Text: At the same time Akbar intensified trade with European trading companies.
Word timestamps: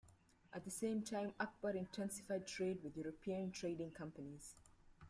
At 0.51 0.65
the 0.65 0.71
same 0.71 1.03
time 1.03 1.35
Akbar 1.39 1.75
intensified 1.75 2.47
trade 2.47 2.81
with 2.81 2.97
European 2.97 3.51
trading 3.51 3.91
companies. 3.91 4.55